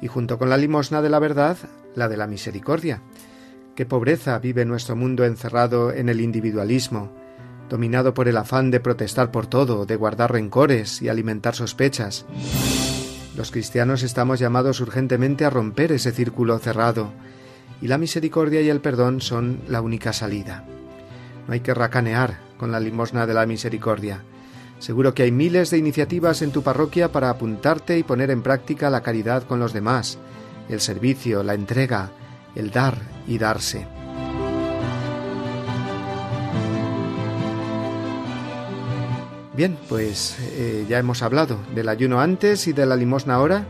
[0.00, 1.58] Y junto con la limosna de la verdad,
[1.94, 3.02] la de la misericordia.
[3.74, 7.12] Qué pobreza vive nuestro mundo encerrado en el individualismo,
[7.68, 12.24] dominado por el afán de protestar por todo, de guardar rencores y alimentar sospechas.
[13.36, 17.12] Los cristianos estamos llamados urgentemente a romper ese círculo cerrado,
[17.82, 20.64] y la misericordia y el perdón son la única salida.
[21.46, 24.22] No hay que racanear con la limosna de la misericordia.
[24.78, 28.90] Seguro que hay miles de iniciativas en tu parroquia para apuntarte y poner en práctica
[28.90, 30.18] la caridad con los demás,
[30.68, 32.10] el servicio, la entrega,
[32.54, 33.86] el dar y darse.
[39.56, 43.64] Bien, pues eh, ya hemos hablado del ayuno antes y de la limosna ahora,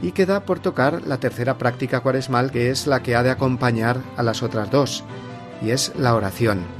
[0.00, 4.00] y queda por tocar la tercera práctica cuaresmal que es la que ha de acompañar
[4.16, 5.04] a las otras dos,
[5.60, 6.77] y es la oración.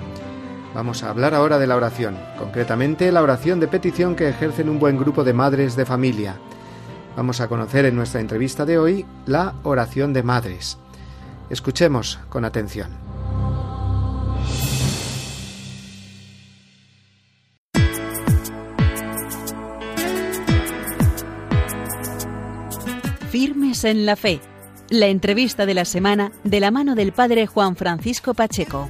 [0.79, 4.79] Vamos a hablar ahora de la oración, concretamente la oración de petición que ejercen un
[4.79, 6.37] buen grupo de madres de familia.
[7.17, 10.79] Vamos a conocer en nuestra entrevista de hoy la oración de madres.
[11.51, 12.97] Escuchemos con atención.
[23.31, 24.41] Firmes en la fe.
[24.91, 28.89] La entrevista de la semana de la mano del Padre Juan Francisco Pacheco.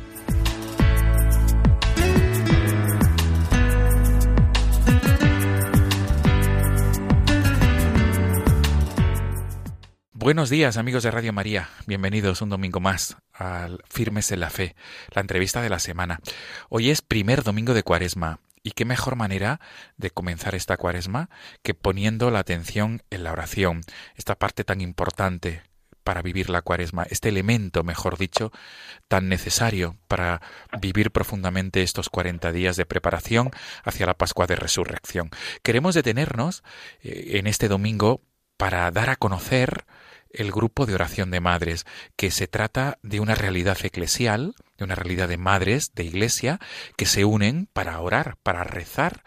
[10.29, 14.77] Buenos días amigos de Radio María, bienvenidos un domingo más al Firmes en la Fe,
[15.15, 16.21] la entrevista de la semana.
[16.69, 19.59] Hoy es primer domingo de Cuaresma y qué mejor manera
[19.97, 21.31] de comenzar esta Cuaresma
[21.63, 23.81] que poniendo la atención en la oración,
[24.17, 25.63] esta parte tan importante
[26.05, 28.53] para vivir la Cuaresma, este elemento, mejor dicho,
[29.09, 30.43] tan necesario para
[30.79, 33.51] vivir profundamente estos 40 días de preparación
[33.83, 35.31] hacia la Pascua de Resurrección.
[35.63, 36.65] Queremos detenernos
[37.01, 38.21] eh, en este domingo
[38.59, 39.87] para dar a conocer
[40.31, 44.95] el grupo de oración de madres, que se trata de una realidad eclesial, de una
[44.95, 46.59] realidad de madres de iglesia
[46.97, 49.23] que se unen para orar, para rezar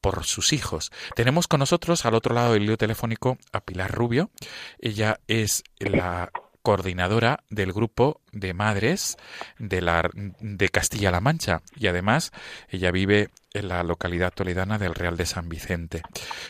[0.00, 0.90] por sus hijos.
[1.16, 4.30] Tenemos con nosotros al otro lado del lío telefónico a Pilar Rubio.
[4.78, 6.30] Ella es la
[6.64, 9.16] coordinadora del grupo de madres
[9.58, 12.32] de, la, de Castilla-La Mancha y además
[12.68, 16.02] ella vive en la localidad toledana del Real de San Vicente.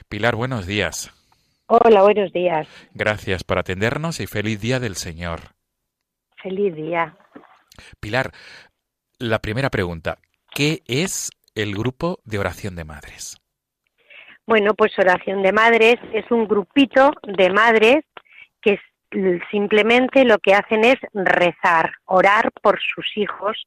[0.08, 1.10] Pilar, buenos días.
[1.66, 2.68] Hola, buenos días.
[2.92, 5.40] Gracias por atendernos y feliz día del Señor.
[6.42, 7.16] Feliz día.
[8.00, 8.32] Pilar,
[9.18, 10.18] la primera pregunta,
[10.54, 13.38] ¿qué es el grupo de oración de madres?
[14.46, 18.04] Bueno, pues oración de madres es un grupito de madres
[18.60, 18.78] que
[19.50, 23.66] simplemente lo que hacen es rezar, orar por sus hijos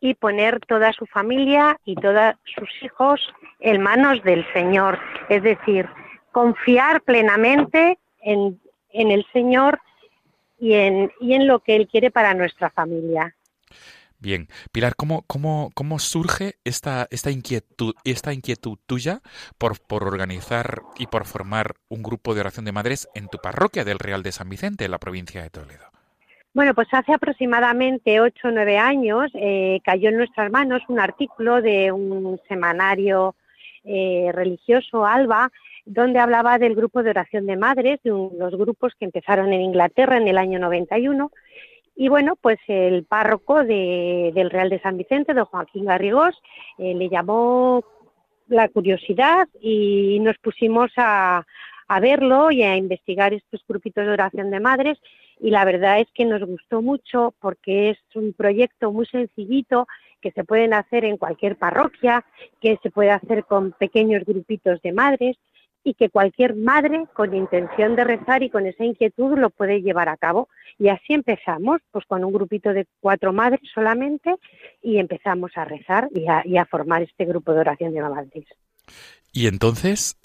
[0.00, 3.20] y poner toda su familia y todos sus hijos
[3.58, 4.98] en manos del Señor.
[5.28, 5.88] Es decir,
[6.32, 8.60] confiar plenamente en,
[8.92, 9.80] en el Señor
[10.58, 13.34] y en, y en lo que Él quiere para nuestra familia.
[14.18, 19.22] Bien, Pilar, ¿cómo, cómo, cómo surge esta, esta, inquietud, esta inquietud tuya
[19.56, 23.82] por, por organizar y por formar un grupo de oración de madres en tu parroquia
[23.82, 25.86] del Real de San Vicente, en la provincia de Toledo?
[26.52, 31.62] Bueno, pues hace aproximadamente ocho o nueve años eh, cayó en nuestras manos un artículo
[31.62, 33.34] de un semanario
[33.84, 35.50] eh, religioso, Alba,
[35.84, 40.16] donde hablaba del grupo de oración de madres, de los grupos que empezaron en Inglaterra
[40.16, 41.30] en el año 91
[42.00, 46.34] y bueno, pues el párroco del Real de San Vicente, don Joaquín Garrigós,
[46.78, 47.84] eh, le llamó
[48.48, 51.44] la curiosidad y nos pusimos a,
[51.88, 54.98] a verlo y a investigar estos grupitos de oración de madres.
[55.40, 59.86] Y la verdad es que nos gustó mucho porque es un proyecto muy sencillito
[60.22, 62.24] que se pueden hacer en cualquier parroquia,
[62.62, 65.36] que se puede hacer con pequeños grupitos de madres
[65.82, 70.08] y que cualquier madre con intención de rezar y con esa inquietud lo puede llevar
[70.08, 70.48] a cabo.
[70.78, 74.34] Y así empezamos, pues con un grupito de cuatro madres solamente,
[74.82, 78.46] y empezamos a rezar y a, formar este grupo de oración de madres.
[79.32, 80.16] Y entonces,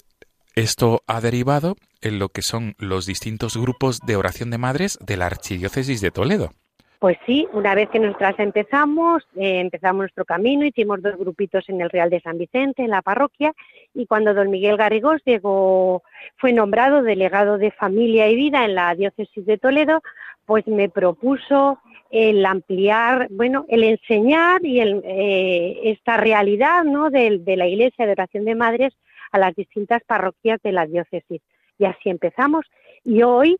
[0.54, 5.16] esto ha derivado en lo que son los distintos grupos de oración de madres de
[5.16, 6.52] la Archidiócesis de Toledo.
[6.98, 11.80] Pues sí, una vez que nosotras empezamos, eh, empezamos nuestro camino, hicimos dos grupitos en
[11.82, 13.52] el Real de San Vicente, en la parroquia,
[13.94, 16.02] y cuando don Miguel Garrigós llegó,
[16.36, 20.02] fue nombrado delegado de familia y vida en la diócesis de Toledo,
[20.46, 21.78] pues me propuso
[22.10, 27.10] el ampliar, bueno, el enseñar y el, eh, esta realidad, ¿no?
[27.10, 28.94] De, de la Iglesia de Oración de Madres
[29.32, 31.42] a las distintas parroquias de la diócesis.
[31.78, 32.64] Y así empezamos.
[33.04, 33.58] Y hoy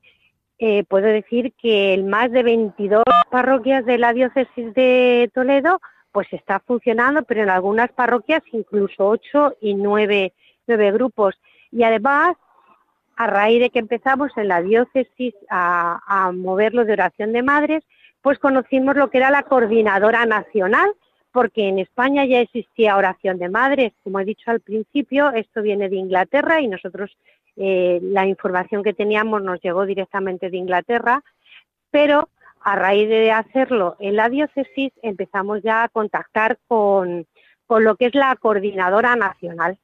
[0.59, 5.81] eh, puedo decir que el más de 22 parroquias de la diócesis de Toledo
[6.13, 10.33] pues está funcionando, pero en algunas parroquias incluso 8 y 9,
[10.67, 11.39] grupos.
[11.71, 12.37] Y además,
[13.17, 17.85] a raíz de que empezamos en la diócesis a moverlo de oración de madres,
[18.27, 20.91] pues conocimos lo que era la coordinadora nacional,
[21.31, 23.93] porque en España ya existía oración de madres.
[24.03, 27.17] Como he dicho al principio, esto viene de Inglaterra y nosotros
[27.57, 31.23] eh, la información que teníamos nos llegó directamente de Inglaterra,
[31.91, 32.29] pero
[32.61, 37.27] a raíz de hacerlo en la diócesis empezamos ya a contactar con,
[37.67, 39.79] con lo que es la coordinadora nacional.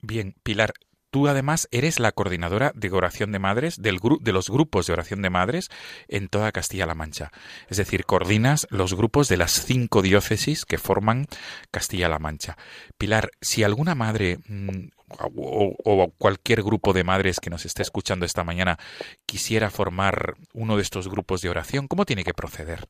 [0.00, 0.72] Bien, Pilar,
[1.16, 5.22] Tú además eres la coordinadora de oración de madres del de los grupos de oración
[5.22, 5.70] de madres
[6.08, 7.30] en toda Castilla-La Mancha.
[7.70, 11.24] Es decir, coordinas los grupos de las cinco diócesis que forman
[11.70, 12.58] Castilla-La Mancha.
[12.98, 14.88] Pilar, si alguna madre mm,
[15.34, 18.76] o, cualquier grupo de madres que nos esté escuchando esta mañana
[19.24, 22.80] quisiera formar uno de estos grupos de oración, ¿cómo tiene que proceder?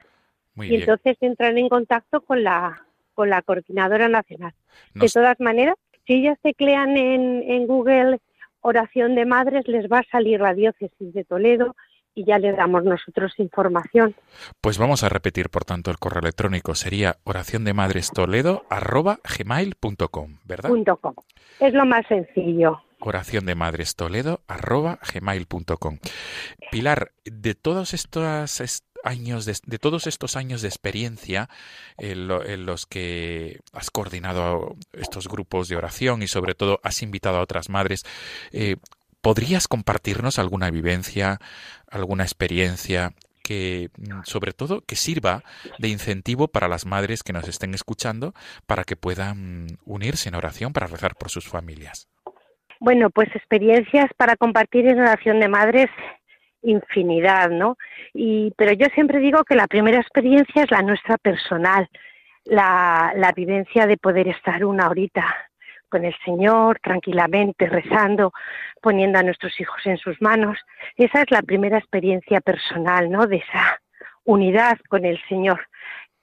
[0.56, 4.54] y entonces entran en contacto con la con la coordinadora nacional.
[4.94, 8.20] De todas maneras, si ellas teclean en, en Google
[8.62, 11.76] oración de madres, les va a salir la diócesis de Toledo
[12.16, 14.16] y ya les damos nosotros información.
[14.62, 20.38] Pues vamos a repetir, por tanto, el correo electrónico sería oración de madres toledo gmail.com,
[20.46, 20.70] ¿verdad?
[21.02, 21.16] .com.
[21.60, 22.82] Es lo más sencillo.
[23.00, 25.98] Oración de madres toledo gmail.com.
[26.72, 28.62] Pilar, de todas estas
[29.04, 31.50] años de, todos estos años de experiencia
[31.98, 32.28] en,
[32.66, 37.70] los que has coordinado estos grupos de oración y sobre todo has invitado a otras
[37.70, 38.04] madres,
[38.52, 38.78] eh,
[39.24, 41.38] ¿Podrías compartirnos alguna vivencia,
[41.90, 43.90] alguna experiencia que,
[44.26, 45.44] sobre todo, que sirva
[45.80, 48.34] de incentivo para las madres que nos estén escuchando
[48.68, 52.10] para que puedan unirse en oración para rezar por sus familias?
[52.82, 55.88] Bueno, pues experiencias para compartir en oración de madres
[56.64, 57.78] infinidad, ¿no?
[58.14, 61.90] Y, pero yo siempre digo que la primera experiencia es la nuestra personal,
[62.46, 65.50] la, la vivencia de poder estar una horita
[65.90, 68.34] con el Señor, tranquilamente, rezando,
[68.82, 70.58] poniendo a nuestros hijos en sus manos.
[70.98, 73.28] Esa es la primera experiencia personal, ¿no?
[73.28, 73.80] De esa
[74.24, 75.68] unidad con el Señor.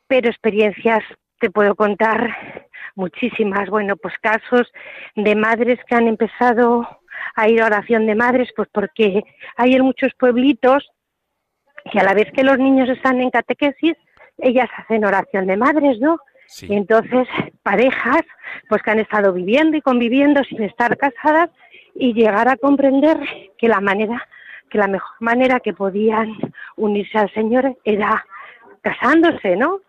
[0.09, 1.05] Pero experiencias
[1.39, 2.37] te puedo contar
[2.97, 4.71] muchísimas, bueno, pues casos
[5.15, 7.00] de madres que han empezado
[7.35, 9.23] a ir a oración de madres, pues porque
[9.57, 10.89] hay en muchos pueblitos
[11.91, 13.97] que a la vez que los niños están en catequesis,
[14.39, 16.19] ellas hacen oración de madres, ¿no?
[16.63, 17.29] Y entonces,
[17.63, 18.23] parejas,
[18.69, 21.51] pues que han estado viviendo y conviviendo sin estar casadas
[21.95, 23.19] y llegar a comprender
[23.57, 24.27] que la manera,
[24.69, 26.37] que la mejor manera que podían
[26.77, 28.25] unirse al Señor era
[28.83, 29.81] casándose, ¿no?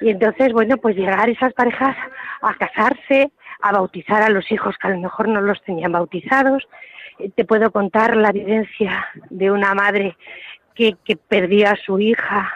[0.00, 1.96] Y entonces, bueno, pues llegar esas parejas
[2.40, 3.30] a casarse,
[3.62, 6.66] a bautizar a los hijos que a lo mejor no los tenían bautizados.
[7.18, 10.16] Eh, te puedo contar la vivencia de una madre
[10.74, 12.52] que, que perdió a su hija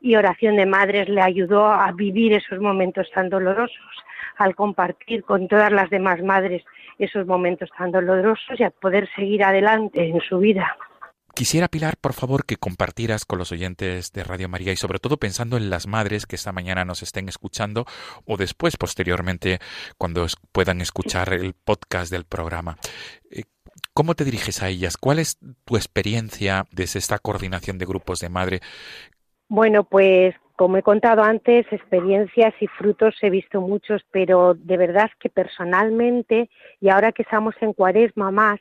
[0.00, 4.04] y oración de madres le ayudó a vivir esos momentos tan dolorosos,
[4.36, 6.62] al compartir con todas las demás madres
[6.98, 10.76] esos momentos tan dolorosos y a poder seguir adelante en su vida.
[11.34, 15.16] Quisiera, Pilar, por favor, que compartieras con los oyentes de Radio María y sobre todo
[15.16, 17.86] pensando en las madres que esta mañana nos estén escuchando
[18.24, 19.58] o después, posteriormente,
[19.98, 22.76] cuando puedan escuchar el podcast del programa.
[23.32, 23.42] Eh,
[23.92, 24.96] ¿Cómo te diriges a ellas?
[24.96, 28.60] ¿Cuál es tu experiencia desde esta coordinación de grupos de madre?
[29.48, 35.10] Bueno, pues como he contado antes, experiencias y frutos he visto muchos, pero de verdad
[35.18, 36.48] que personalmente,
[36.80, 38.60] y ahora que estamos en cuaresma más,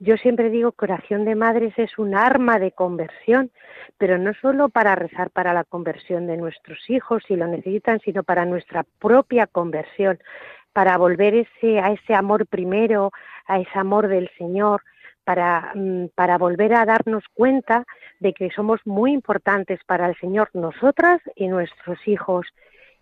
[0.00, 3.50] yo siempre digo que oración de madres es un arma de conversión,
[3.98, 8.22] pero no solo para rezar para la conversión de nuestros hijos si lo necesitan, sino
[8.22, 10.18] para nuestra propia conversión,
[10.72, 13.12] para volver ese, a ese amor primero,
[13.46, 14.80] a ese amor del Señor,
[15.22, 17.84] para, mm, para volver a darnos cuenta
[18.20, 22.46] de que somos muy importantes para el Señor, nosotras y nuestros hijos,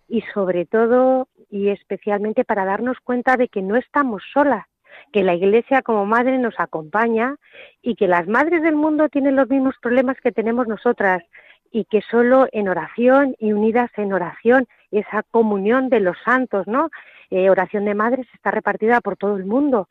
[0.08, 4.66] y sobre todo y especialmente para darnos cuenta de que no estamos solas,
[5.12, 7.36] que la Iglesia como madre nos acompaña
[7.82, 11.22] y que las madres del mundo tienen los mismos problemas que tenemos nosotras
[11.70, 16.90] y que solo en oración y unidas en oración, esa comunión de los santos, ¿no?
[17.30, 19.88] Eh, oración de madres está repartida por todo el mundo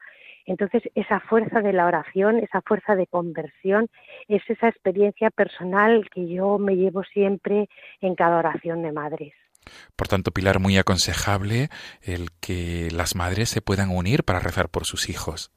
[0.47, 3.89] entonces, esa fuerza de la oración, esa fuerza de conversión,
[4.29, 7.69] es esa experiencia personal que yo me llevo siempre
[7.99, 9.33] en cada oración de madres.
[9.95, 11.69] Por tanto, Pilar, muy aconsejable
[12.01, 15.51] el que las madres se puedan unir para rezar por sus hijos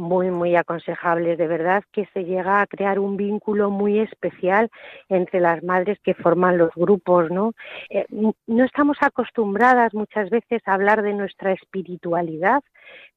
[0.00, 1.38] muy, muy aconsejables.
[1.38, 4.70] De verdad que se llega a crear un vínculo muy especial
[5.08, 7.52] entre las madres que forman los grupos, ¿no?
[7.90, 12.62] Eh, no estamos acostumbradas muchas veces a hablar de nuestra espiritualidad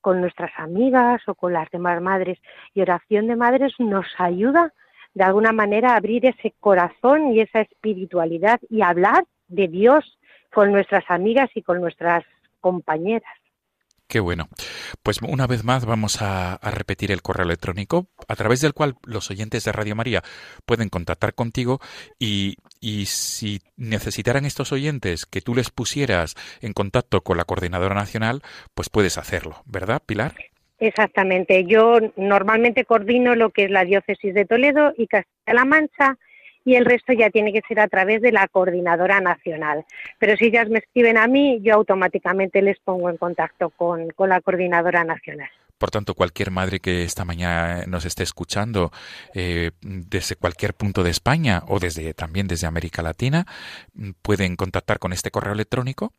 [0.01, 2.37] con nuestras amigas o con las demás madres
[2.73, 4.73] y oración de madres nos ayuda
[5.13, 9.23] de alguna manera a abrir ese corazón y esa espiritualidad y hablar
[9.53, 10.17] de Dios
[10.53, 12.23] con nuestras amigas y con nuestras
[12.61, 13.33] compañeras.
[14.07, 14.47] Qué bueno.
[15.01, 19.31] Pues una vez más vamos a, repetir el correo electrónico a través del cual los
[19.31, 20.21] oyentes de Radio María
[20.65, 21.79] pueden contactar contigo
[22.19, 27.95] y, y si necesitaran estos oyentes que tú les pusieras en contacto con la Coordinadora
[27.95, 28.41] Nacional,
[28.75, 30.33] pues puedes hacerlo, ¿verdad, Pilar?
[30.79, 31.65] Exactamente.
[31.65, 36.17] Yo normalmente coordino lo que es la diócesis de Toledo y Castilla-La Mancha
[36.65, 39.85] y el resto ya tiene que ser a través de la coordinadora nacional.
[40.19, 44.29] Pero si ellas me escriben a mí, yo automáticamente les pongo en contacto con, con
[44.29, 45.49] la coordinadora nacional.
[45.83, 48.93] Por tanto, cualquier madre que esta mañana nos esté escuchando
[49.33, 53.45] eh, desde cualquier punto de España o desde también desde América Latina
[54.21, 56.13] pueden contactar con este correo electrónico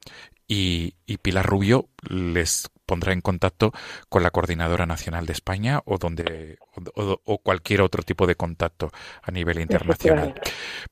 [0.47, 3.73] y, Pilar Rubio les pondrá en contacto
[4.09, 6.59] con la coordinadora nacional de España o donde
[6.95, 8.91] o, cualquier otro tipo de contacto
[9.23, 10.35] a nivel internacional.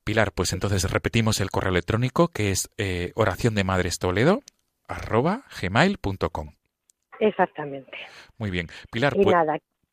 [0.05, 4.43] Pilar, pues entonces repetimos el correo electrónico que es eh, oración de madres Toledo
[4.89, 6.55] arroba gmail.com.
[7.21, 7.93] Exactamente.
[8.37, 8.69] Muy bien.
[8.91, 9.37] Pilar, pues,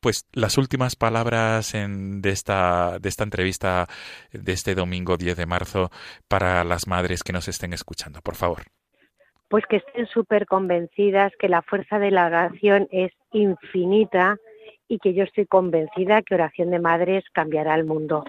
[0.00, 3.86] pues, las últimas palabras en, de, esta, de esta entrevista
[4.32, 5.90] de este domingo 10 de marzo
[6.26, 8.64] para las madres que nos estén escuchando, por favor.
[9.50, 14.38] Pues que estén súper convencidas que la fuerza de la oración es infinita
[14.86, 18.24] y que yo estoy convencida que oración de madres cambiará el mundo.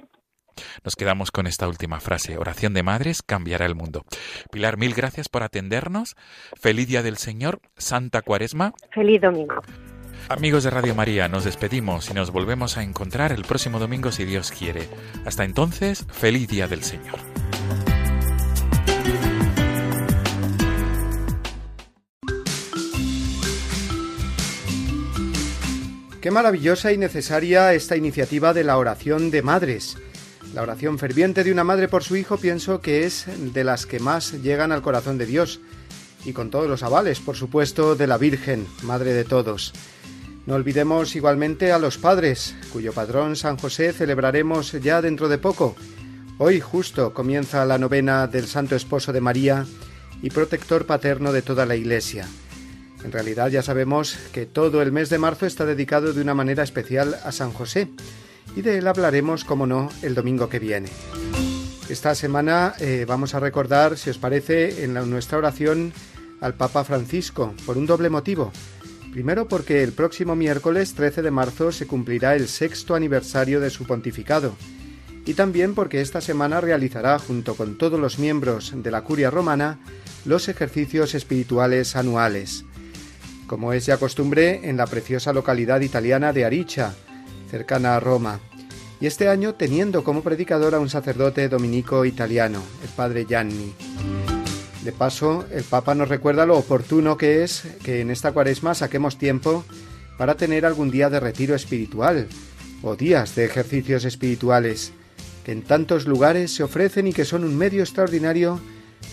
[0.83, 2.39] Nos quedamos con esta última frase.
[2.39, 4.01] Oración de madres cambiará el mundo.
[4.51, 6.15] Pilar, mil gracias por atendernos.
[6.59, 8.73] Feliz Día del Señor, Santa Cuaresma.
[8.91, 9.61] Feliz domingo.
[10.27, 14.25] Amigos de Radio María, nos despedimos y nos volvemos a encontrar el próximo domingo si
[14.25, 14.87] Dios quiere.
[15.23, 17.19] Hasta entonces, feliz día del Señor.
[26.21, 29.97] Qué maravillosa y necesaria esta iniciativa de la oración de madres.
[30.53, 33.99] La oración ferviente de una madre por su hijo pienso que es de las que
[33.99, 35.61] más llegan al corazón de Dios,
[36.23, 39.73] y con todos los avales, por supuesto, de la Virgen, Madre de todos.
[40.45, 45.75] No olvidemos igualmente a los padres, cuyo patrón San José celebraremos ya dentro de poco.
[46.37, 49.65] Hoy justo comienza la novena del Santo Esposo de María
[50.21, 52.27] y protector paterno de toda la Iglesia.
[53.03, 56.63] En realidad ya sabemos que todo el mes de marzo está dedicado de una manera
[56.63, 57.89] especial a San José,
[58.55, 60.89] y de él hablaremos, como no, el domingo que viene.
[61.89, 65.93] Esta semana eh, vamos a recordar, si os parece, en nuestra oración
[66.41, 68.51] al Papa Francisco, por un doble motivo.
[69.11, 73.85] Primero porque el próximo miércoles 13 de marzo se cumplirá el sexto aniversario de su
[73.85, 74.55] pontificado,
[75.25, 79.79] y también porque esta semana realizará, junto con todos los miembros de la curia romana,
[80.23, 82.65] los ejercicios espirituales anuales
[83.51, 86.93] como es ya costumbre en la preciosa localidad italiana de Aricha,
[87.49, 88.39] cercana a Roma,
[89.01, 93.73] y este año teniendo como predicador a un sacerdote dominico italiano, el padre Gianni.
[94.85, 99.17] De paso, el Papa nos recuerda lo oportuno que es que en esta cuaresma saquemos
[99.17, 99.65] tiempo
[100.17, 102.29] para tener algún día de retiro espiritual
[102.81, 104.93] o días de ejercicios espirituales
[105.43, 108.61] que en tantos lugares se ofrecen y que son un medio extraordinario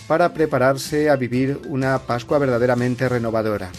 [0.06, 3.70] para prepararse a vivir una Pascua verdaderamente renovadora.